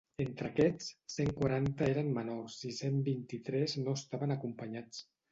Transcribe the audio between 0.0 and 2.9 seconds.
Entre aquests, cent quaranta eren menors i